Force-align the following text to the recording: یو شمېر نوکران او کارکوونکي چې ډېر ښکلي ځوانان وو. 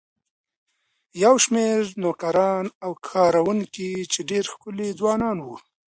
یو 1.23 1.35
شمېر 1.43 1.79
نوکران 2.03 2.65
او 2.83 2.91
کارکوونکي 3.09 3.89
چې 4.11 4.19
ډېر 4.29 4.43
ښکلي 4.51 4.89
ځوانان 4.99 5.37
وو. 5.41 5.55